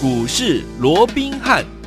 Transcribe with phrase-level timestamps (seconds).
[0.00, 1.77] 股市罗宾汉。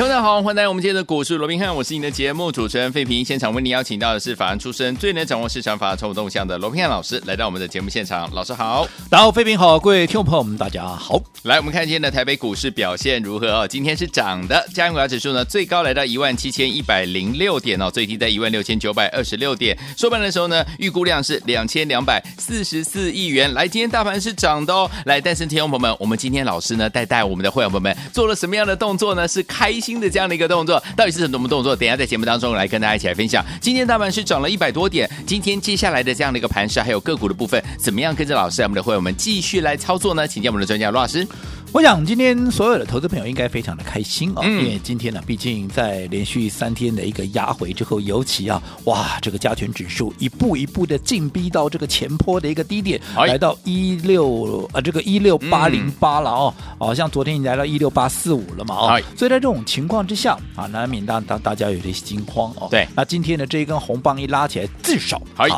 [0.00, 3.22] 听众大家好，欢迎来到我们今天的股市罗宾汉，我是你的节目主持人费平。
[3.22, 8.26] 现场为你邀请到的是法案出身、最能掌握市场法筹码动向的罗宾汉老师，来到我们的节目现场。
[8.32, 11.20] 老师好，大家好，费平好，各位听众朋友们，大家好。
[11.42, 13.68] 来，我们看今天的台北股市表现如何哦？
[13.68, 19.78] 今天是涨的，加权股价指数呢最高来到一万七千一百零六点哦，最低在一万六千九百二十六点。
[19.98, 23.52] 收盘的时候呢，预估量是两千两百四十四亿元。
[23.52, 24.90] 来，今天大盘是涨的哦。
[25.04, 29.28] 来，但是听众朋友们，我们今天老师呢带带我们的会员朋友们做了什么样的动作呢？
[29.28, 30.80] 是开心新的这样的一个动作。
[30.96, 31.74] 到底是什么动作？
[31.74, 33.44] 等一下在节目当中来跟大家一起来分享。
[33.60, 40.28] 今天大盘是涨了一百多点，今天接下来的这样的一个盘势，还有个股的部分，怎么样跟着老师，我们的会员们继续来操作呢？
[40.28, 41.26] 请教我们的专家罗老师。
[41.72, 56.90] 我想今天所有的投资朋友应该非常的开心啊、哦，嗯、因为今天呢，毕竟在连续三天的一个压回之后，尤其啊，哇，这个加权指数一步一步的进逼到这个前坡的一个低点，哎、来到一六啊，这个一六八零八了哦，好、嗯。
[56.90, 62.66] 哦、像昨天已经来到一六八四五了嘛哦，哎、所以在这种情况之下啊，难免让大大家有些惊慌哦。
[62.68, 65.48] 对，那今天的这一根红棒一拉起来，至少哎。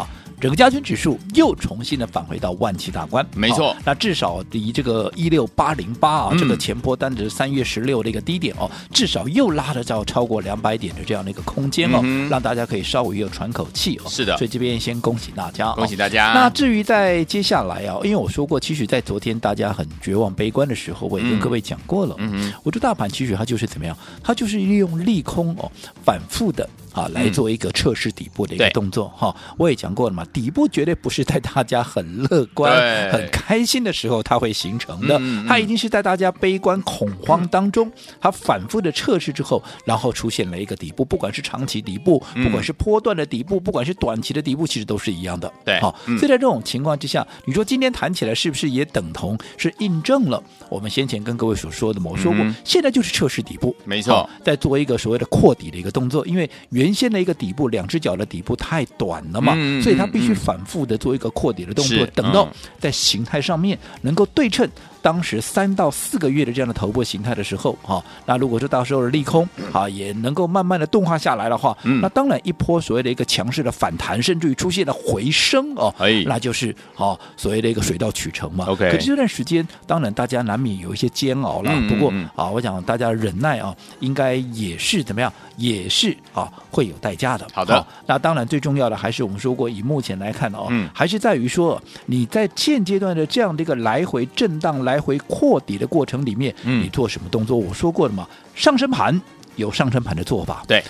[0.43, 3.77] 啊整个加权指数又重新的返回到万七大关，没错。
[3.85, 14.09] 那至少离这个一六八零八啊，嗯、这个前波单值三月十六的一个低点哦，至少又拉了到超过两百点的这样的一个空间哦，嗯、让大家可以稍微又喘口气哦。
[14.09, 16.33] 是的，所以这边先恭喜大家，恭喜大家。
[16.33, 22.17] 那至于在接下来啊，因为我说过，其实，在昨天大家很绝望、悲观的时候，我也跟各位讲过了。
[22.19, 25.71] 嗯嗯，我说大盘其实它就是怎么样，它就是利用利空哦，
[26.05, 26.69] 反复的。
[26.93, 45.53] 啊，来做一个测试底部的一个动作哈、嗯，我也讲过了嘛，底部绝对不是在大家很乐观、很开心的时候它会形成的，嗯嗯、它一定是在大家悲观恐慌当中，嗯、它反复的测试之后，然后出现了一个底部，不管是长期底部，不管是波段的底部，不管是短期的底部，其实都是一样的。
[45.65, 52.11] 对，好，所以在这种情况之下，你说今天谈起来是不是也等同是印证了我们先前跟各位所说的吗？
[52.13, 62.49] 我说过，嗯、现在就是测试底部，没错，在做一个所谓的扩底的一个动作，因为原原先的一个底部，两只脚的底部太短了嘛，嗯、所以它必须反复的做一个扩底的动作，是等到
[62.81, 64.69] 在形态上面能够对称。
[65.01, 78.67] 当时三到四个月的这样的头部形态的时候，哈，那如果说到时候的利空，啊，也能够慢慢的动化下来的话，嗯，那当然一波所谓的一个强势的反弹，甚至于出现了回升哦，哎，那就是啊，所谓的一个水到渠成嘛。
[78.67, 81.73] OK，可是这段时间，当然大家难免有一些煎熬了。
[81.75, 87.47] 嗯、不过啊，我想大家忍耐啊，应该也是怎么样，也是啊，会有代价的。
[87.53, 94.93] 好的，那当然最重要的还是我们说过，以目前来看哦，嗯，还是在于说你在现阶段的这样的一个来回震荡来。
[94.93, 97.57] 来回扩底的过程里面，你做什么动作？
[97.57, 99.19] 我说过了嘛，上升盘
[99.57, 100.85] 有上升盘的做法，对，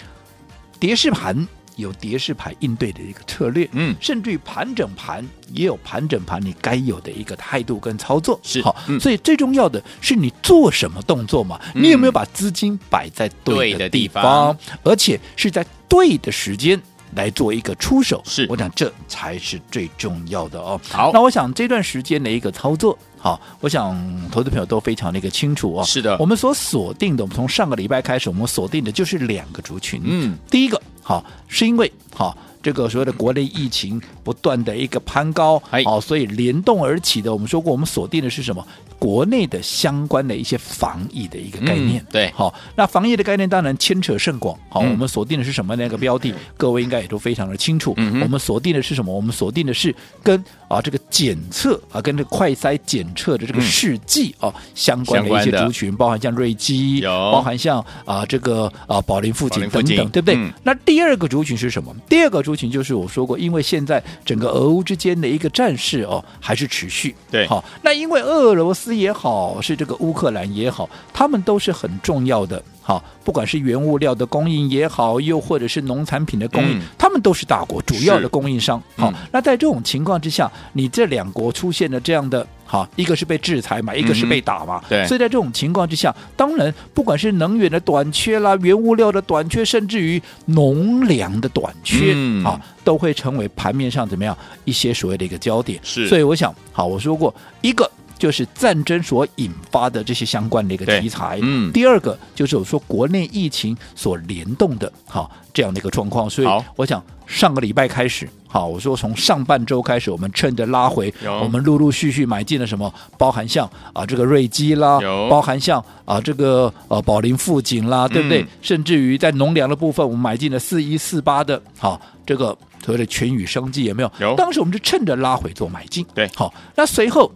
[0.81, 1.47] 跌势盘
[1.77, 11.61] 有跌势盘应对的一个策略，嗯，甚至于盘整盘也有盘整盘你该有的一个态度跟操作，是好，所以最重要的是你做什么动作嘛？
[11.75, 16.81] 你有没有把资金摆在对的地方，而且是在对的时间
[17.15, 18.23] 来做一个出手？
[18.25, 20.81] 是，我想这才是最重要的哦。
[20.91, 22.99] 好，那我想这段时间的一个操作。
[23.23, 23.97] 好，我想
[24.33, 25.85] 投资朋友都非常的一个清楚哦。
[25.85, 30.03] 是的，我们所锁定的，我们从上个礼拜开始，我们锁定的就是两个族群。
[30.05, 37.33] 嗯，第一个，好，是因为好这个所谓的国内疫情不断的一个攀高，哎，好，所以联动而起的。
[37.33, 38.67] 我们说过，我们锁定的是什么？
[38.99, 46.33] 国内的相关的一些防疫的一个概念，对，好，那防疫的概念当然牵扯甚广，好，我们锁定的是什么那个标的？
[46.57, 49.13] 各位应该也都非常的清楚，我们锁定的是什么？
[49.13, 49.93] 我们锁定的是
[50.23, 60.39] 跟啊这个检测啊跟这个快筛检测的这个试剂啊相关的一些族群，包含像瑞基，包含像啊这个啊宝林附近等等，对不对？
[60.63, 61.93] 那第二个族群是什么？
[62.09, 68.93] 第二个族群就是我说过，因为现在整个俄乌之间的一个战事哦还是持续，对，好，那因为俄罗斯。
[68.93, 72.63] 也好，是这个乌克兰也好，他们都是很重要的。
[72.83, 78.81] 好，不管是原物料的供应也好，又或者是农产品的供应，嗯、他们都是大国主要的供应商。
[78.97, 84.83] 好，嗯、那在这种情况之下，你这两国出现了这样的，好，一个是被制裁嘛，一个是被打嘛。
[84.89, 94.35] 对、嗯，所以在这种情况之下，当然不管是能源的短缺啦，原物料的短缺，甚至于农粮的短缺，嗯、啊，都会成为盘面上怎么样
[94.65, 95.79] 一些所谓的一个焦点。
[95.83, 97.91] 是，所以我想，好，我说过一个。
[98.19, 111.13] 就是战争所引发的这些相关的一个题材，嗯，第二个就是我说国内疫情所联动的，好这样的一个状况，所以我想上个礼拜开始，好，我说从上半周开始，我们趁着拉回，
[111.43, 115.01] 我们陆陆续续买进了什么，包含像啊这个瑞基啦，
[115.31, 118.47] 包含像啊这个呃宝林富锦啦，对不对？
[118.61, 122.55] 甚至于在农粮的部分，我们买进了四一四八的，好这个
[122.85, 124.13] 所谓的全宇生计有没有？
[124.21, 124.37] 有。
[124.37, 127.33] 当时我们是趁着拉回做买进，对，好，那随后。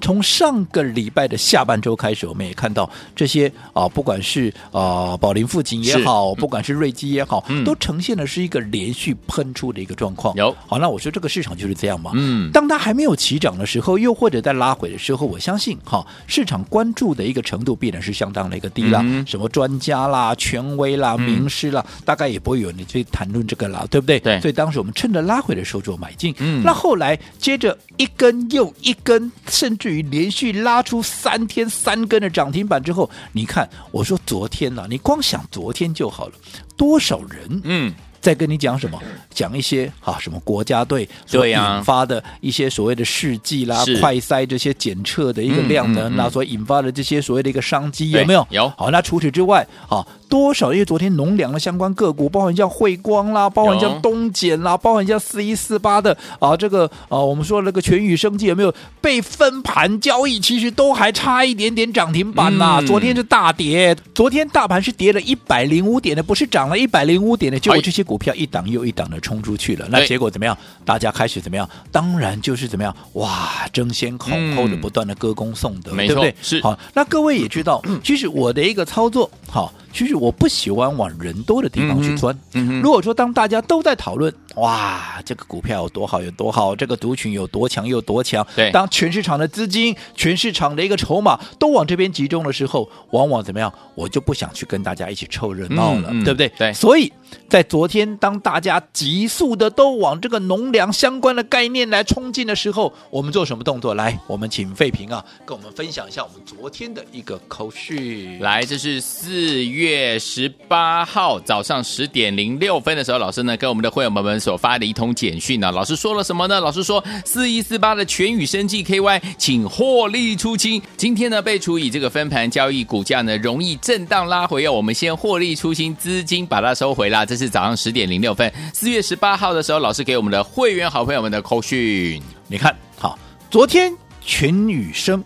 [0.00, 10.34] 从上个礼拜的下半周开始，我们也看到这些啊，不管是啊宝林富锦也好，不管是瑞基也好，嗯、都呈现的是一个连续喷出的一个状况。
[10.36, 12.12] 有好，那我说这个市场就是这样嘛。
[12.14, 19.00] 嗯，当它还没有起涨的时候，又或者在拉回的时候，我相信哈，市场关注的一个程度必然是相当的一个低啦。
[19.02, 24.18] 嗯、什么专家啦、权威啦、名师啦，嗯、大概也不会有人去谈论这个啦，对不对？
[24.20, 24.40] 对。
[24.40, 26.34] 所以当时我们趁着拉回的时候做买进。
[26.38, 26.62] 嗯。
[26.64, 36.34] 那后来接着一根又一根，甚至连续拉出三天三根的涨停板之后，你看，我说昨天呢、你光想昨天就好了，
[36.76, 37.60] 多少人？
[37.64, 37.92] 嗯。
[38.20, 38.98] 在跟你讲什么？
[39.32, 48.46] 讲一些啊，什么国家队所引发的一些所谓的试剂啦、快筛这些检测的一个量能，那所引发的这些所谓的一个商机有没有？
[48.50, 48.68] 有。
[48.76, 50.72] 好，那除此之外，啊，多少？
[50.72, 60.40] 因为昨天农粮的相关个股，包含像汇光啦，包含像东碱啦，包含像四一四八的啊，这个啊，我们说那个全宇生技有没有被分盘交易？
[60.40, 62.82] 其实都还差一点点涨停板呐。
[62.84, 68.04] 昨天是大跌，昨天大盘是跌了一百零五点的，不是涨了一百零五点的，就有这些。
[68.10, 70.58] 股票一档又一档的冲出去了，那结果怎么样？
[70.84, 71.70] 大家开始怎么样？
[71.92, 72.92] 当然就是怎么样？
[73.12, 76.34] 哇，争先恐后的不断的歌功颂德，对不对？
[76.42, 76.60] 是。
[76.60, 79.72] 好，那各位也知道， 其实我的一个操作，好。
[79.92, 82.32] 其实我不喜欢往人多的地方去钻。
[82.52, 93.72] 嗯嗯、如果说当大家都在讨论，哇，这个股票有多好有多好，这个族群有多强有多强，对，当全市场的资金、全市场的一个筹码都往这边集中的时候，往往怎么样？
[93.96, 96.48] 我就不想去跟大家一起凑热闹了，对不对？
[96.50, 96.72] 对。
[96.72, 97.12] 所以
[97.48, 103.94] 在昨天，当大家急速的都往这个农粮相关的概念来冲进的时候，我们做什么动作？
[103.94, 108.38] 来，我们请费平啊，跟我们分享一下我们昨天的一个口讯。
[108.38, 109.90] 来，这是四月。
[109.90, 116.60] 月十八号早上十点零六分的时候，老师呢跟我们的会员朋友们所发的一通简讯呢，老师说了什么呢？
[116.60, 120.80] 老师说四一四八的全宇生技 KY，请获利出清。
[120.96, 124.72] 今天呢被处以这个分盘交易，股价呢容易震荡拉回哦。
[124.72, 127.26] 我们先获利出清，资金把它收回啦。
[127.26, 132.22] 这是早上十点零六分，四月十八号的时候，老师给我们的会员好朋友们的扣讯。
[132.46, 133.18] 你看好，
[133.50, 135.22] 昨天全宇生。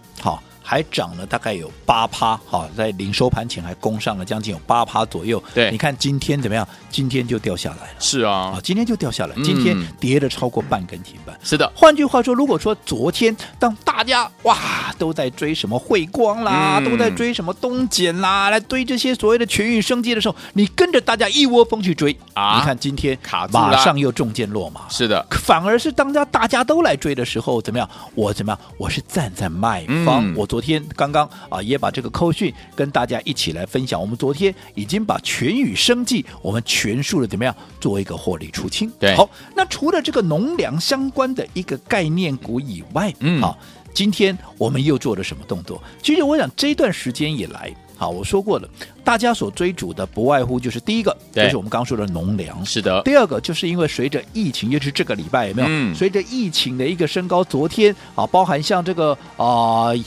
[0.66, 5.40] 还涨了大概有八趴，哈，在临收盘前还攻上了将近有八趴左右。
[5.52, 6.66] 对，你看今天怎么样？
[6.90, 7.96] 今天就掉下来了。
[8.00, 11.38] 是啊，啊今天就掉下来，今天跌了超过半根停板。
[11.42, 14.56] 是的，换句话说，如果说昨天当大家哇
[14.96, 24.88] 都在追什么慧光啦，嗯、都在追什么东碱啦，来追这些所谓的全域生机的时候，你跟着大家一窝蜂去追啊，你看今天卡马上又中箭落马。
[24.88, 27.86] 是的，反而是当家大家都来追的时候，怎么样？
[28.14, 28.58] 我怎么样？
[28.78, 30.48] 我是站在卖方，嗯、我。
[30.54, 34.00] 昨天刚刚啊，也把这个扣讯跟大家一起来分享。
[34.00, 38.88] 我们昨天已经把全宇生计我们全数的怎么样做一个获利出清？
[39.00, 43.58] 对，好，那除了这个农粮相关的一个概念股以外，嗯，好，
[43.92, 45.82] 今天我们又做了什么动作？
[46.00, 47.74] 其实我想这段时间以来。
[47.96, 48.68] 好，我说过了，
[49.04, 53.00] 大家所追逐的不外乎就是第一个，就是我们刚说的农粮，是的。
[53.02, 55.68] 第二个就是因为随着疫情，尤其是这个礼拜有没有？
[55.70, 59.46] 嗯、随着疫情的一个升高，昨天啊，包含像这个啊
[59.86, 60.04] 呃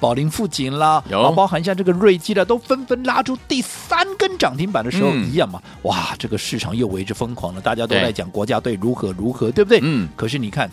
[0.00, 9.80] 宝林富锦啦，有啊，包含像这个瑞基的，都纷纷拉出第三根涨停板的时候，嗯、一样嘛，哇，这个市场又为之疯狂了，大家都在讲国家队如何如何，对不对？
[9.82, 10.08] 嗯。
[10.16, 10.70] 可是你看。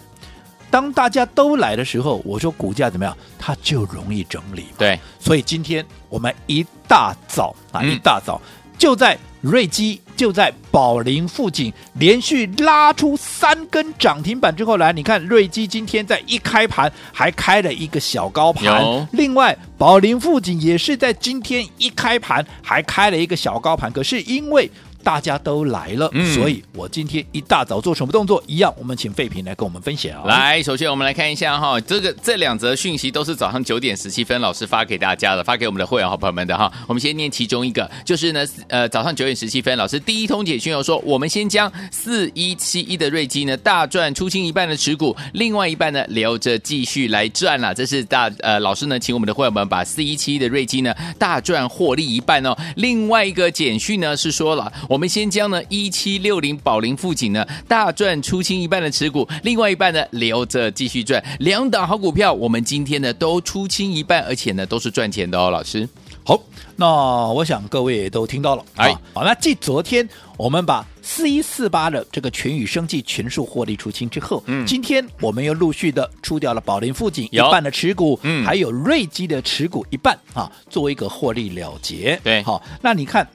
[0.72, 3.16] 当大家都来的时候，我说股价怎么样？
[3.40, 4.66] 它就容易整理。
[4.78, 8.42] 对，所以今天我们一大早啊，嗯、一大早
[8.78, 24.70] 就在瑞基，就在宝林附近连续拉出三根涨停板之后来，你看瑞基今天在一开盘还开了一个小高盘，另外宝林附近也是在今天一开盘还开了一个小高盘，可是因为。
[25.06, 28.44] 大家都来了，嗯、所以我今天一大早做什么动作？
[28.48, 30.26] 一样，我们请费平来跟我们分享。
[30.26, 36.72] 来，首先我们来看一下哈，这个这两则讯息都是早上九点十七分老师发给大家的，发给我们的会员好朋友们的哈。
[36.88, 47.72] 我们先念其中一个，就是呢，呃，早上九点十七分，老师第一通简讯又说，我们先将四一七一的瑞基呢大赚出清一半的持股，另外一半呢留着继续来赚了。
[47.76, 52.58] 这是大呃老师呢，请我们的会员们把四一七一的瑞基呢大赚获利一半哦。
[52.78, 54.74] 另外一个简讯呢是说了。
[54.90, 61.24] 我们先将呢一七六零宝林富锦呢大赚出清一半的持股，另外一半呢留着继续赚。
[61.40, 65.50] 两档好股票，我们今天呢都出清一半，而且呢都是赚钱的哦。
[65.50, 65.88] 老师，
[66.24, 66.40] 好，
[66.76, 68.66] 那我想各位也都听到了。
[68.76, 82.20] 哎，好，那继昨天我们把四一四八的这个全宇生技全数获利出清之后，嗯，今天我们又陆续的出掉了宝林富锦一半的持股，嗯，还有瑞基的持股一半啊，作为一个获利了结。
[82.24, 83.28] 对，好，那你看，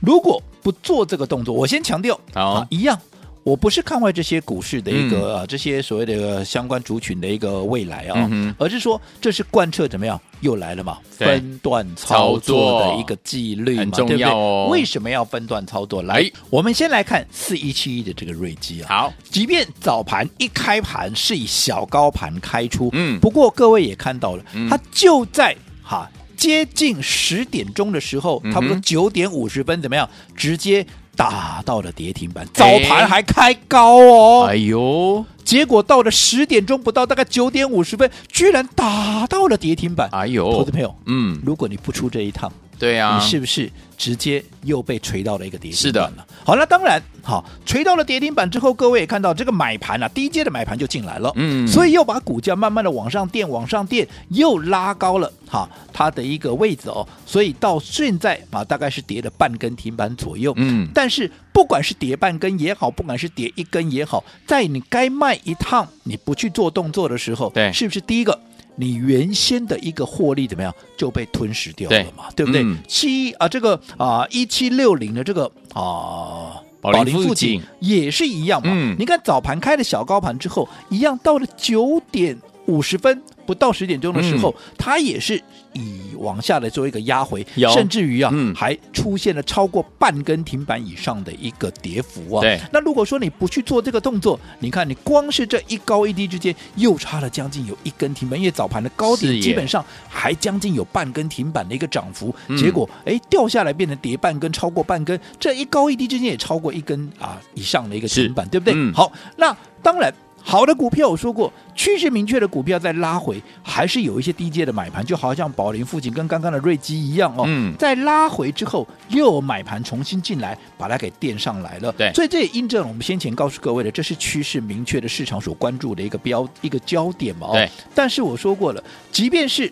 [0.00, 3.00] 如果不做这个动作，我先强调好、啊，一样。
[3.42, 10.20] 我不是看坏这些股市的一个、嗯、啊，这些所谓的相关族群的一个未来啊，嗯、而是说这是贯彻怎么样？
[10.42, 10.98] 又来了嘛？
[11.08, 14.68] 分段操作的一个纪律嘛，很重要哦。
[14.70, 16.02] 为什么要分段操作？
[16.02, 18.88] 来，我们先来看四一七一的这个瑞基啊。
[18.90, 26.06] 好，即便早盘一开盘是以小高盘开出，嗯，不过各位也看到了，嗯、它就在哈
[26.38, 30.08] 接近十点钟的时候，差不多九点五十分，怎么样？
[30.36, 34.46] 直接打到了跌停板，早盘还开高哦。
[34.48, 35.26] 哎呦！
[35.44, 40.08] 结果到了十点钟不到，大概九点五十分，居然打到了跌停板。
[40.12, 46.10] 哎呦，投资朋友，嗯，如果你不出这一趟，对呀、啊，你是不是直接又被锤到了一个跌停板了？
[46.10, 46.26] 是的。
[46.44, 68.40] 好，那当然，好，锤到了跌停板之后，各位也看到这个买盘啊，低阶的买盘就进来了，嗯，所以又把股价慢慢的往上垫，往上垫，又拉高了，哈，它的一个位置哦，所以到现在啊，大概是跌了半根停板左右，嗯，但是不管是跌半根也好，不管是跌一根也好，在你该卖一趟你不去做动作的时候，对，是不是第一个？
[68.80, 72.30] 你原先的一个获利怎么样就被吞噬掉了嘛？
[72.36, 72.62] 对，对不对？
[72.62, 78.70] 嗯、七啊，这个啊一七六零的这个啊宝林附近也是一样嘛。
[78.72, 83.20] 嗯、你看早盘开了小高盘之后，一样到了九点五十分。
[83.48, 92.42] 不到十点钟的时候，嗯、它也是以往下来做一个压回，甚至于啊，嗯、还出现了超过半根停板以上的一个跌幅啊。
[92.42, 108.74] 对，那如果说你不去做这个动作，你看你光是这一高一低之间又差了将近有一根停板，因为早盘的高点基本上还将近有半根停板的一个涨幅，结果哎掉下来变成跌半根，超过半根，这一高一低之间也超过一根啊以上的一个停板，对不对？
[108.76, 110.12] 嗯、好，那当然。
[110.48, 117.44] 好的股票，我说过，趋势明确的股票在拉回，还是有一些低阶的买盘，就好像宝林附近跟刚刚的瑞基一样哦。
[117.46, 121.92] 嗯，在拉回之后，又有买盘重新进来，把它给垫上来了。
[121.92, 127.48] 对，所以这也印证了我们先前告诉各位的，这是趋势明确的市场所关注的一个标一个焦点嘛。
[127.48, 127.68] 哦，对。
[127.94, 129.70] 但是我说过了，即便是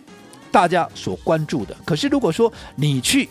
[0.51, 3.27] 大家所关注的，可是如果说你去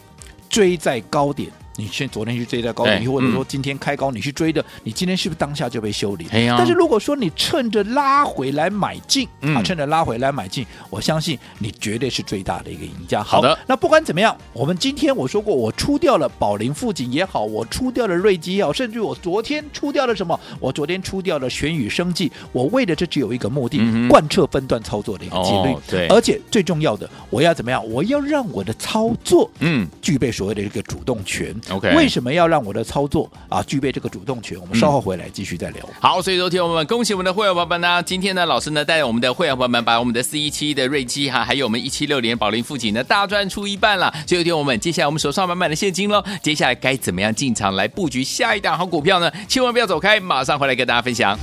[0.50, 1.52] 追在高点。
[1.78, 6.26] 你现昨天去追在高点，或者说今天开高你去追的，你今天是不是当下就被修理？
[6.32, 13.22] 但是如果说你趁着拉回来买进，啊，趁着拉回来买进，我相信你绝对是最大的一个赢家。
[13.22, 20.40] 好的，那不管怎么样，我们今天我说过，我出掉了宝林富锦也好，我出掉了瑞基也好，甚至我昨天出掉了什么？
[20.60, 25.76] 我昨天出掉了玄宇生技，我为的这只有一个目的，贯彻分段操作的一个纪律。
[25.90, 27.86] 对，而且最重要的，我要怎么样？
[27.90, 31.54] 我要让我的操作，嗯，具备所谓的一个主动权。
[31.72, 34.60] OK，为什么要让我的操作啊具备这个主动权？
[34.60, 35.84] 我们稍后回来继续再聊。
[35.88, 44.14] 嗯、好，所以昨天我们恭喜我们的会员朋友们呢，今天呢，老师呢带着我们的会员朋友们把我们的四一七的瑞基哈，还有我们一七六零宝林富锦呢大赚出一半了。
[44.28, 49.32] 所以昨天我们接下来我们手上满满的现金喽，接下来该怎么样进场来布局下一档好股票呢？
[49.48, 51.36] 千万不要走开，马上回来跟大家分享。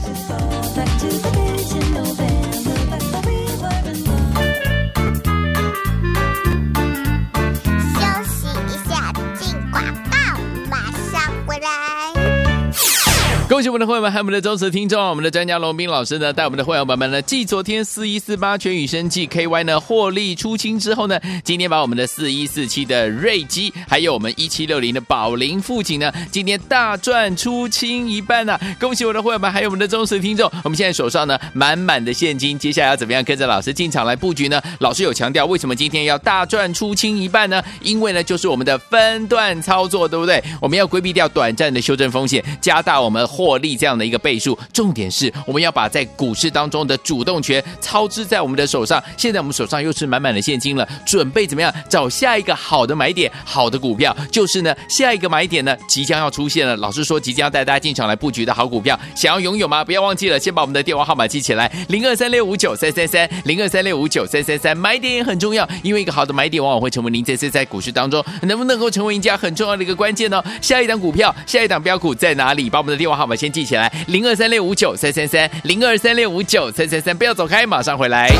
[13.62, 34.60] 恭喜我们的会员们，还有我们的忠实听众，我们的专家龙斌老师呢，带我们的会员朋友们呢，继昨天四一四八全宇生技 KY 呢获利出清之后呢，今天把我们的四一四七的瑞基，还有我们一七六零的宝林富锦呢，今天大赚出清一半呢、恭喜我的会员们，还有我们的忠实听众，我们现在手上呢满满的现金，接下来要怎么样跟着老师进场来布局呢？
[34.80, 37.62] 老师有强调，为什么今天要大赚出清一半呢？
[37.80, 40.42] 因为呢就是我们的分段操作，对不对？
[40.60, 43.22] 我们要规避掉短暂的修正风险，加大我们。
[43.28, 49.02] 获利这样的一个倍数，重点是我们要把在股市当中的主动权操之在我们的手上。
[49.16, 53.30] 现在我们手上又是满满的现金了，准备怎么样找下一个好的买点？
[53.44, 56.76] 好的股票就是呢，下一个买点呢即将要出现了。
[56.76, 59.84] 老师说即将要带大家进场来布局的好股票，想要拥有吗？
[59.84, 64.76] 不要忘记了，先把我们的电话号码记起来：零二三六五九三三三，零二三六五九三三三。
[64.76, 70.42] 买点也很重要，因为一个好的买点往往会成为您这次在股市当中能不能够成为赢家很重要的一个关键呢。
[70.60, 72.70] 下一档股票，下一档标股在哪里？
[72.70, 73.32] 把我们的电话号码。
[73.42, 78.30] 先记起来，零二三六五九三三三，零二三六五九三三三，不要走开，马上回来。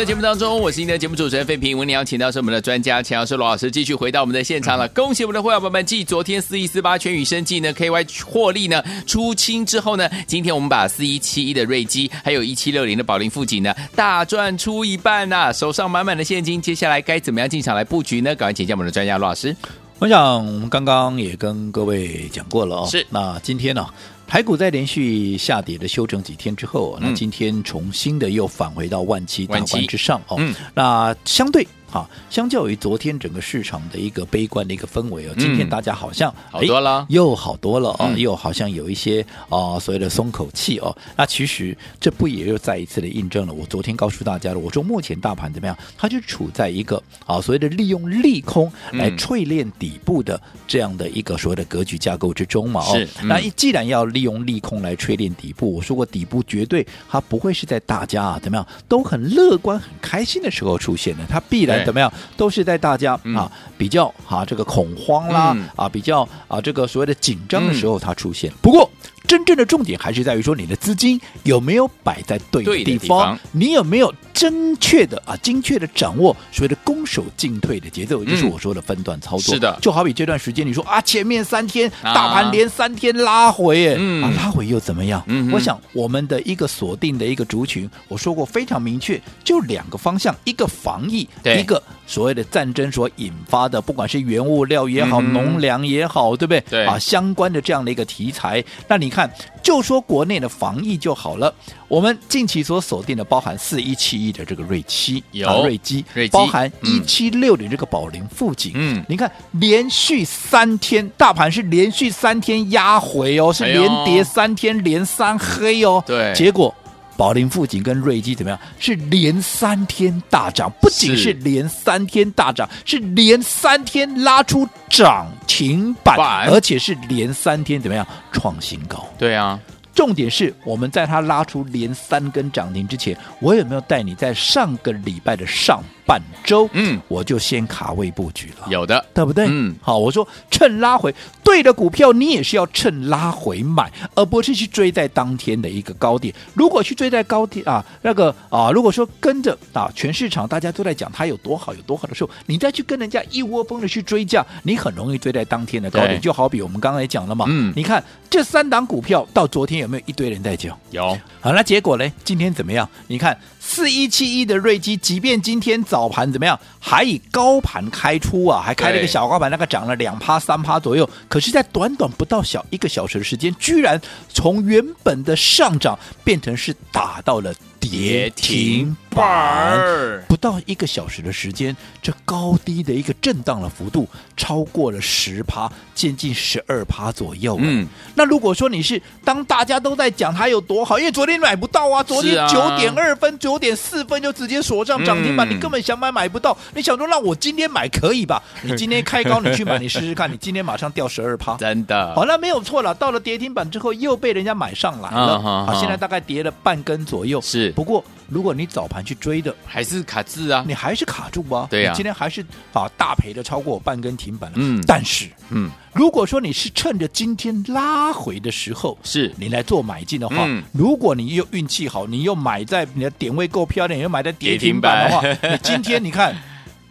[0.00, 1.76] 继续回到我们的节目当中，我是您的节目主持人费平。
[1.76, 4.88] 我们邀请到是我们的专家钱老师罗老师，继续回到我们的现场了。
[4.88, 16.62] 恭喜我们的会员朋友们，继昨天四一四八全宇生技呢 KY 获利呢出清之后呢，今天我们把四一七一的瑞基，还有一七六零的宝林富锦呢大赚出一半呐、啊，手上满满的现金。
[16.62, 18.34] 接下来该怎么样进场来布局呢？
[18.34, 19.54] 赶快请教我们的专家罗老师。
[19.98, 23.94] 我想刚刚也跟各位讲过了哦，是那今天呢、啊？
[24.30, 30.36] 台股在连续下跌的修整几天之后，那今天重新的又返回到万七大关之上哦。
[30.38, 31.66] 嗯，那相对。
[31.90, 40.96] 好，相较于昨天整个市场的一个悲观的一个氛围哦，今天大家好像、嗯、好多了，又好多了哦，嗯、又好像有一些啊、呃、所谓的松口气哦。
[41.16, 45.76] 那其实这不也又再一次的印证了我昨天告诉大家的，我说目前大盘怎么样？
[45.98, 53.04] 它就处在一个啊所谓的利用利空来淬炼底部的这样的一个所谓的格局架构之中嘛哦。
[53.24, 62.60] 那既然要利用利空来淬炼底部，我说过底部绝对它不会是在大家啊怎么样都很乐观很开心的时候出现的，它必然怎么样都是。
[62.60, 68.52] 是在大家啊比较啊这个恐慌啦啊比较啊这个所谓的紧张的时候，它出现。
[68.60, 68.86] 不过。
[69.30, 72.98] 真正的重点还是在于说，你的资金有没有摆在对的地方？
[72.98, 78.24] 地方你有没有正确的啊、精确的掌握所谓的攻守进退的节奏？
[78.24, 79.54] 嗯、就是我说的分段操作。
[79.54, 85.22] 是的，就好比这段时间，你说啊，前面三天大盘连三天拉回，哎、嗯，啊，拉回又怎么样？
[85.28, 96.60] 嗯，我想我们的一个锁定的一个族群，我说过非常明确，就两个方向，一个防疫，一个所谓的战争所引发的，不管是原物料也好，嗯、农粮也好，对不对？
[96.68, 99.19] 对啊，相关的这样的一个题材，那你看。
[99.20, 99.30] 看，
[99.62, 101.54] 就说国内的防疫就好了。
[101.88, 108.72] 我们近期所锁定的，包含四一七一的这个瑞七，有啊、瑞基，瑞基包含一七六的这个宝林富锦。
[108.74, 116.02] 嗯，你看连续三天，大盘是连续三天压回哦，是连跌三天，哎、连三黑哦。
[116.06, 116.72] 对，结果
[117.20, 118.58] 宝林富锦跟瑞基怎么样？
[118.78, 129.06] 是连三天大涨，不仅是连三天大涨，是，是连三天拉出涨停板，板而且是连三天怎么样创新高？
[129.18, 129.60] 对啊。
[129.92, 139.46] 重点是我们在它拉出连三根涨停之前，我有没有带你在上个礼拜的上半周，嗯，我就先卡位布局了，有的，对不对？
[139.48, 146.34] 嗯，好，我说趁拉回，对的股票你也是要趁拉回买，而不是去追在当天的一个高点。
[146.54, 156.20] 如果去追在高点啊，那个啊，如果说跟着啊，全市场大家都在讲它有多好有多好的时候，你再去跟人家一窝蜂的去追价，你很容易追在当天的高点。
[156.20, 160.76] 就好比我们刚才讲了嘛，嗯，你看这三档股票到昨天有没有一堆人在讲？
[160.90, 161.16] 有。
[161.40, 162.12] 好，那结果呢？
[162.24, 162.88] 今天怎么样？
[163.06, 171.08] 你看四一七一的瑞基，即便今天早盘怎么样，还以高盘开出啊，还开了一个小高盘，那个涨了两趴三趴左右。
[171.28, 180.24] 可是，在短短不到小一个小时的时间，居然从原本的上涨变成是打到了跌停板。
[180.28, 187.56] 不到一个小时的时间，这高低的一个震荡的幅度超过了十趴，接近十二趴左右。
[187.60, 196.56] 嗯，那如果说你是当大家都在讲它有多好，因为昨天买不到啊，昨天九点二分、九点四分就直接锁上涨停板，嗯、你根本想买买不到。
[196.74, 198.42] 你想说让我今天买可以吧？
[198.62, 202.14] 你今天开高你去买，你试试看，你今天马上掉十二趴，真的。
[202.14, 202.94] 好，那没有错了。
[202.94, 205.40] 到了跌停板之后，又被人家买上来了。
[205.40, 207.40] 好，现在大概跌了半根左右。
[207.40, 211.66] 是，不过如果你早盘去追的，还是卡字啊，你还是卡住吧？
[211.68, 212.40] 对呀、啊，今天还是
[212.72, 214.56] 啊大赔的超过我半根停板了。
[214.58, 215.68] 嗯，但是，嗯。
[215.92, 226.36] 如果说你是趁着今天拉回的时候，是你来做买进的话，嗯、如果你又运气好，你又买在你的点位够漂亮，你又买在跌停板的话，你今天你看，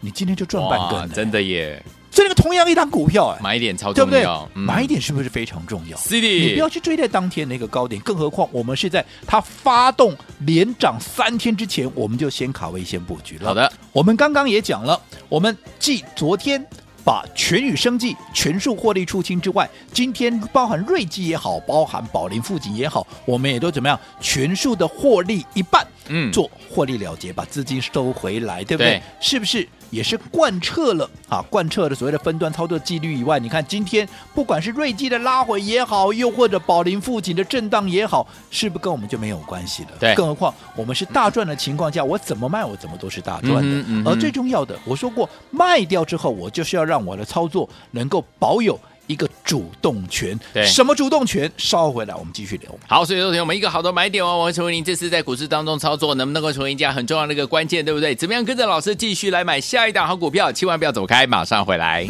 [0.01, 1.81] 你今天就赚半根，真的耶！
[2.11, 4.49] 这个同样一档股票，哎，买一点超重要，对不对？
[4.55, 5.97] 嗯、买一点是不是非常重要？
[5.97, 13.47] 是的，你不要去追在当天那个高点，更何况我们是在它发动连涨三天之前，我们就先卡位先布局了。
[13.47, 16.65] 好的，我们刚刚也讲了，我们继昨天。
[17.01, 23.99] 把全宇生计全数获利出清之外，今天包含瑞基也好，包含宝林富锦也好，我们也都怎么样？
[24.19, 28.99] 全数的获利一半，嗯，做获利了结，把资金收回来，对不对？
[28.99, 29.67] 对，是不是？
[29.89, 39.89] 也是贯彻了啊，贯彻了所谓的分段操作纪律以外，你看今天不管是瑞基的拉回也好，又或者宝林附近的震荡也好，是不是跟我们就没有关系了？
[39.99, 43.61] 对，更何况我们是大赚的情况下，我怎么卖我怎么都是大赚的。
[43.61, 48.79] 嗯嗯嗯、而最重要的，我说过卖掉之后，我就是要让我的操作能够保有。
[49.09, 51.51] 一个主动权，对，什么主动权？
[51.57, 52.69] 稍回来我们继续聊。
[52.87, 58.13] 好，所以昨天我们一个好的买点哦，我会成为您这次在股市当中操作能不能够成为赢家很重要的一个关键，对不对？
[58.13, 60.51] 怎么样跟着老师继续来买下一档好股票？
[60.51, 62.07] 千万不要走开，马上回来。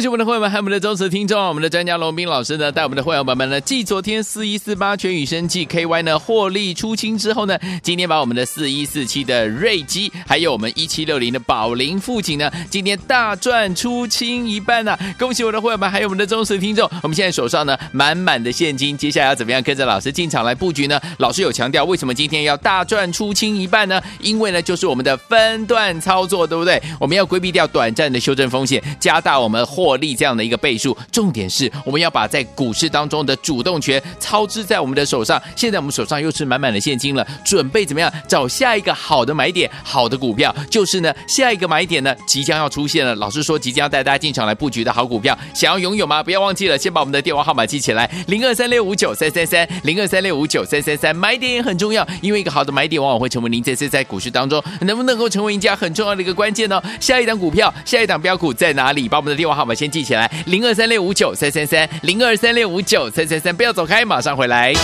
[0.00, 20.98] 恭喜我们的会员们，还有我们的忠实听众，我们的专家龙斌老师呢，带我们的会员们们呢，继昨天四一四八全宇生技 KY 呢获利出清之后呢，今天把我们的四一四七的瑞基，还有我们一七六零的宝林富锦呢，今天大赚出清一半呢、恭喜我的会员们，还有我们的忠实听众，我们现在手上呢满满的现金，接下来要怎么样跟着老师进场来布局呢？
[21.18, 24.00] 老师有强调，为什么今天要大赚出清一半呢？
[24.18, 26.82] 因为呢，就是我们的分段操作，对不对？
[26.98, 30.96] 我们要规避掉短暂的修正风险，加大我们获获利这样的一个倍数。
[31.10, 35.40] 重点是，我们要把在股市当中的主动权操之在我们的手上。
[35.56, 40.54] 现在我们手上又是满满的现金了，准备怎么样找下一个好的买点、好的股票？
[40.70, 43.14] 就是呢，下一个买点呢即将要出现了。
[43.16, 46.22] 老师说，即将要带大家进场来布局的好股票，想要拥有吗？
[46.22, 51.16] 不要忘记了，先把我们的电话号码记起来：零二三六五九三三三，零二三六五九三三三。
[51.16, 56.80] 买点也很重要，因为一个好的买点往往会成为您这次在股市当中能不能够成为赢家很重要的一个关键呢。
[57.00, 59.08] 下一档股票，下一档标股在哪里？
[59.08, 63.56] 把我们的电话号码先记起来：零二三六五九三三三，零二三六五九三三三。
[63.56, 64.74] 不要走开，马上回来。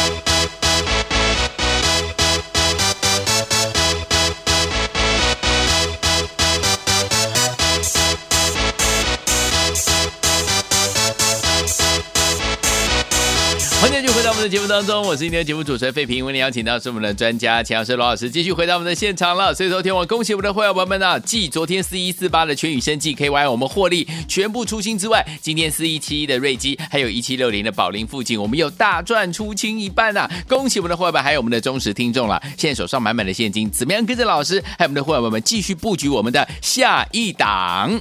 [14.37, 16.23] 们的节目当中，我是今天的节目主持人费平。
[16.25, 19.55] 为您邀请到是我们的专家钱老师罗老师，继续回到我们的现场了。
[19.55, 30.31] 所以昨天我恭喜我们的会员朋友们啊，继昨天四一四八的全宇生技 KY 我们获利全部出清之外，今天四一七一的瑞基，还有一七六零的宝林附近，我们又大赚出清一半啊！
[30.47, 32.39] 恭喜我们的会员们，还有我们的忠实听众了。
[32.59, 37.99] 现在手上满满的现金，怎么样跟着老师，还有我们的会员朋友们继续布局我们的下一档？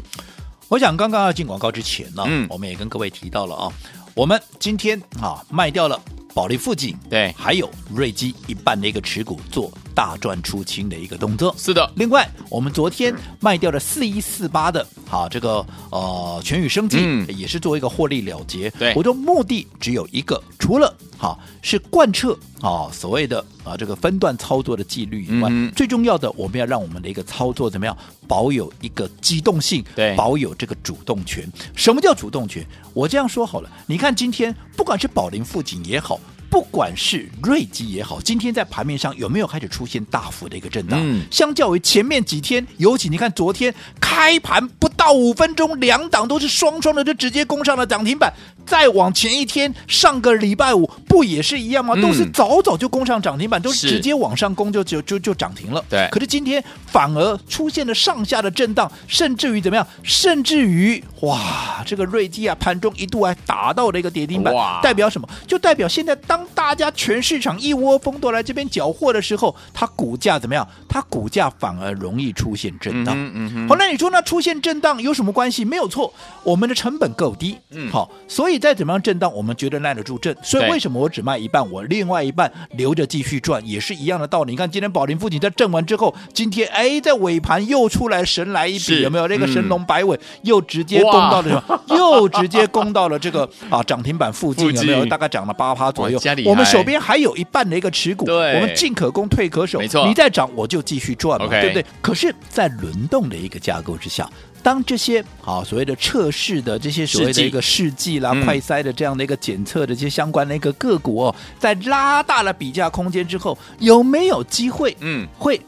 [0.68, 3.72] 我想刚刚要进广告之前呢，嗯，我们也跟各位提到了啊，
[4.14, 5.98] 我们今天啊卖掉了。
[6.36, 11.56] 宝林富锦，对，还有瑞基一半的一个持股做大赚出清的一个动作。
[11.58, 18.70] 是的，另外我们昨天卖掉了四一四八的，好这个呃全宇生技，嗯，也是做一个获利了结。
[18.72, 31.50] 对，我的目的只有一个，除了好是贯彻啊所谓的啊这个分段操作的纪律以外，嗯，最重要的我们要让我们的一个操作怎么样保有一个机动性，对，保有这个主动权。
[31.74, 32.66] 什么叫主动权？
[32.94, 36.20] 我这样说好了，你看今天不管是宝林富锦也好。
[36.56, 40.98] 不管是瑞基也好，今天在盘面上有没有开始出现大幅的一个震荡？
[41.04, 48.32] 嗯，相较于前面几天，尤其你看昨天开盘不到五分钟，两档都是双双的就直接攻上了涨停板。
[48.66, 51.94] 再往前一天，上个礼拜五不也是一样吗？
[52.02, 55.84] 都是早早就攻上涨停板，都是直接往上攻就就就就涨停了。
[55.90, 56.08] 对。
[56.10, 59.86] 可是今天反而出现了上下的震荡，甚至于怎么样？
[60.04, 64.54] 甚至于哇，这个瑞基啊，盘中一度还打到了一个跌停板。
[64.54, 64.80] 哇！
[64.82, 65.28] 代表什么？
[65.46, 70.68] 就代表现在当大家全市场一窝蜂都来这边缴货的时候，它股价怎么样？
[70.88, 73.16] 它股价反而容易出现震荡。
[73.18, 73.68] 嗯嗯。
[73.68, 75.66] 好，那你说那出现震荡有什么关系？
[75.66, 77.58] 没有错，我们的成本够低。
[77.72, 77.92] 嗯。
[77.92, 80.36] 好，所以再怎么样震荡，我们觉得耐得住震。
[80.44, 84.52] 所以为什么我只卖一半，我另外一半留着继续赚，也是一样的道理。
[84.52, 89.28] 你看今天宝林富锦在震完之后，今天哎在尾盘又出来神来一笔，有没有？
[89.28, 91.82] 那个神龙摆尾又直接攻到了什么？
[91.98, 95.06] 又直接攻到了这个啊涨停板附近，有没有？
[95.08, 96.20] 大概涨了八趴左右。
[96.46, 99.80] 我们手边还有一半的一个持股，我们进可攻，退可守。
[99.80, 101.86] 没错，你再涨我就继续赚嘛，对不对？
[102.02, 104.30] 可是，在轮动的一个架构之下，
[104.62, 114.96] 当这些啊所谓的测试的这些所谓的一个试剂啦、快筛的这样的一个检测的这些相关的一个个股哦，在拉大了比价空间之后，有没有机会？
[115.00, 115.60] 嗯，会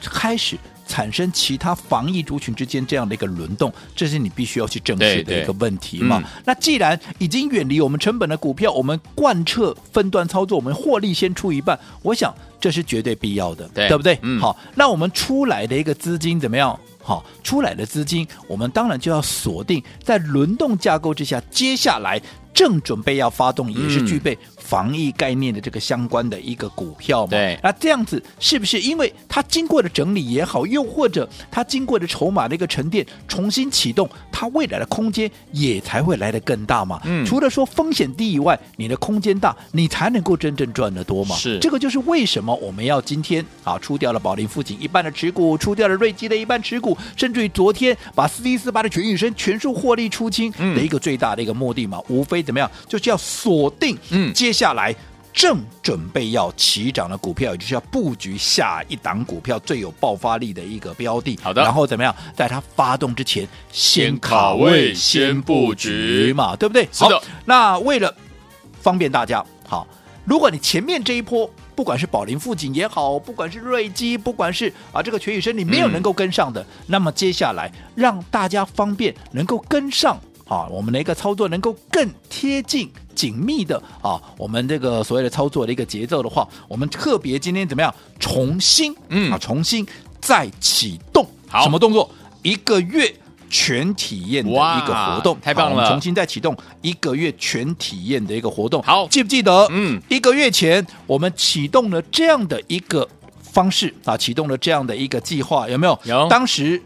[0.00, 0.56] 开始。
[0.94, 6.22] 产生其他防疫族群之间这样的一个轮动，这是你必须要去正视的一个问题嘛？
[6.24, 14.16] 嗯、那既然已经远离我们成本的股票，我们贯彻分段操作，我们获利先出一半，我想这是绝对必要的，对，对不对？
[14.22, 16.78] 嗯、好，那我们出来的一个资金怎么样？
[17.02, 22.22] 好，出来的资金，我们当然就要锁定在轮动架构之下，接下来
[22.54, 24.38] 正准备要发动，也是具备。
[24.56, 36.98] 防疫概念的这个相关的一个股票嘛，对，那这样子是不是因为它经过的整理也好，又或者它经过的筹码的一个沉淀，重新启动，它未来的空间也才会来得更大嘛？
[37.04, 41.36] 嗯，除了说风险低以外，你的空间大，你才能够真正赚得多嘛？
[41.36, 54.54] 是，这个就是为什么我们要今天啊出掉了宝林附近一半的持股，出掉了瑞基的一半持股，甚至于昨天把四一四八的全宇生全数获利出清的一个最大的一个目的嘛，嗯、无非怎么样，就是要锁定嗯接。
[54.54, 54.94] 下来
[55.32, 61.36] 正准备要起涨的股票，也就是要布局下一档股票最有爆发力的一个标的。
[61.42, 66.88] 好的，然后怎么样，在它发动之前先卡位、先布局嘛，对不对？
[66.94, 67.20] 好的。
[67.44, 68.14] 那为了
[68.80, 69.84] 方便大家，好，
[70.24, 80.16] 如果你前面这一波，不管是宝林富锦也好，不管是瑞基，不管是啊这个全宇生，你没有能够跟上的，嗯、那么接下来让大家方便能够跟上。
[80.46, 89.86] 啊，我们的一个操作能够更贴近紧密的啊，我们这个所谓的操作的一个节奏的话，我们特别今天怎么样重新嗯啊重新
[90.20, 92.10] 再启动好什么动作？
[92.42, 93.14] 一个月
[93.48, 95.88] 全体验的一个活动，太棒了！
[95.88, 99.66] 重新再启动一个月全体验的一个活动，好，记不记得？
[99.70, 103.08] 嗯，一个月前我们启动了这样的一个
[103.40, 105.98] 方式啊，启动了这样的一个计划，有没有？
[106.04, 106.28] 有。
[106.28, 106.82] 当时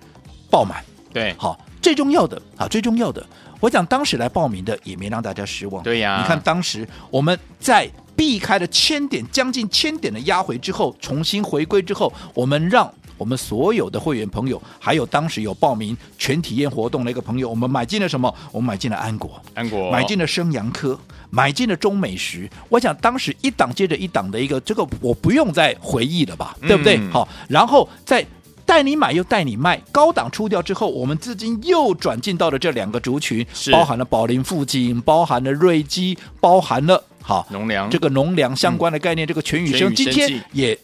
[0.51, 3.27] 爆满，对，好，最重要的啊，最重要的。
[3.61, 6.23] 我想当时来报名的也没让大家失望，对呀、啊。
[6.23, 18.33] 你看当时我们在避开了千点将近千点的压回之后，重新回归之后，我们让我们所有的会员朋友，还有当时有报名全体验活动的一个朋友，我们买进了什么？
[18.53, 20.99] 我们买进了安国，安国买进了生阳科，
[21.31, 22.49] 买进了中美食。
[22.68, 26.97] 我想当时一档接着一档的一个，这个我不用再回忆了吧，对不对？
[26.97, 28.25] 嗯、好，然后在。
[28.68, 40.78] 带你买又带你卖，高档出掉之后，我们资金又转进到了这两个族群，包含了宝林附近，包含了瑞基，包含了好农粮这个农粮相关的概念，嗯、这个全宇生今天也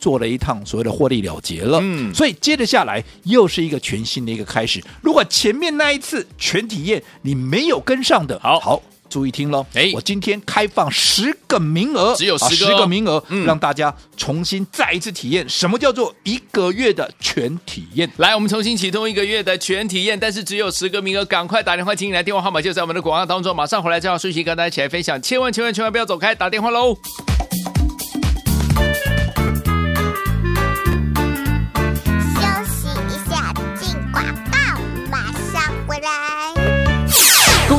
[0.00, 1.78] 做了一趟所谓的获利了结了。
[1.82, 4.82] 嗯，所以接着下来又是一个全新的一个开始。
[5.02, 8.82] 如果前面那一次全体验你没有跟上的，好好。
[9.16, 9.64] 注意听喽！
[9.72, 18.06] 哎，我今天开放十个名额，只有十个、名额，嗯、让大家重新再一次体验什么叫做一个月的全体验。
[18.18, 23.56] 来，我们重新启动一个月的全体验，但是只有十个名额，赶快打电话进来，电话号码就在我们的广告当中。
[23.56, 26.94] 马上回来，这样顺序跟大家一起来分享，千万千万千万不要走开，打电话喽！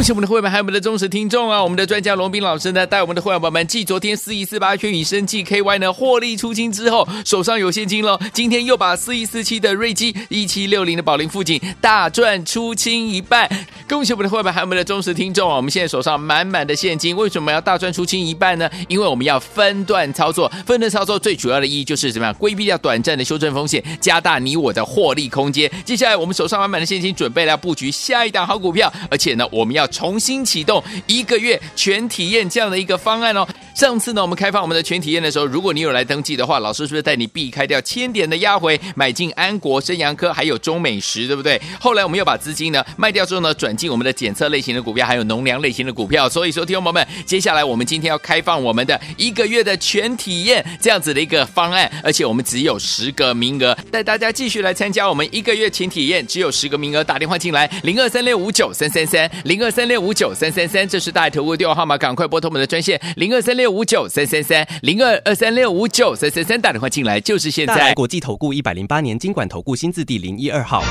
[0.08, 1.62] 恭喜我们的会员，还有我们的忠实听众啊！
[1.62, 8.18] 我们的专家龙斌老师呢，带我们的会员宝宝们，继昨天四一四八全宇生技 KY 呢获利出清之后，手上有现金了。
[8.32, 13.50] 今天又把四一四七的瑞基、一七六零的宝林富锦大赚出清一半。
[13.90, 15.58] 恭喜我们的会员，还有我们的忠实听众啊！
[15.58, 18.70] 我们现在手上满满的现金，为什么要大赚出清一半呢？
[18.88, 25.70] 因为我们要分段操作，分段操作最主要的意义就是怎么样规避掉短暂的修正风险，加大你我的获利空间。
[25.84, 29.86] 接下来我们手上满满的现金，准备来布局下一档好股票，而且呢，我们要。
[29.98, 33.48] 重新启动一个月全体验这样的一个方案哦。
[33.74, 41.60] 上次呢，我们开放我们的全体验的时候，如果你有来登记的话，老师是不是带你避开掉千点的压回，买进安国、生阳科还有中美食，对不对？
[41.80, 46.30] 后来我们又把资金呢卖掉之后呢，转进我们的检测类型的股票，还有农粮类型的股票。
[46.30, 59.68] 所以说，听众朋友们，接下来我们今天要开放我们的一个月的全体验这样子的一个方案，而且我们只有十个名额，带大家继续来参加我们一个月全体验，只有十个名额，打电话进来零二三六五九三三三零二。
[59.78, 67.94] 三六五九三三三，这是大爱投顾电话号码，赶快拨通我们的专线零二三六五九三三三零二二三六五九三三三，打电话进来就是现在。
[67.94, 70.84] 国际投顾一百零八年经管投顾新字第零一二号。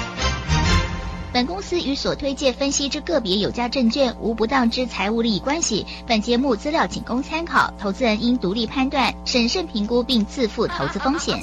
[1.33, 5.85] 本公司与所推介分析之个别有价证券无不当之财务利益关系。
[6.07, 11.39] 本节目资料仅供参考，投资人应独立判断、审慎评估并自负投资风险。